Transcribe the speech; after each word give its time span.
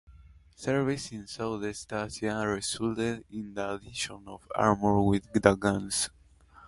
Service 0.55 1.11
in 1.11 1.27
southeast 1.27 1.93
Asia 1.93 2.43
resulted 2.47 3.23
in 3.29 3.53
the 3.53 3.75
addition 3.75 4.23
of 4.25 4.41
armor 4.55 4.99
with 5.03 5.31
the 5.31 5.53
guns. 5.53 6.09